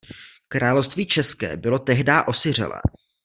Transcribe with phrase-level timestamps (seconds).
[0.49, 2.81] Království české bylo tehdá osiřelé.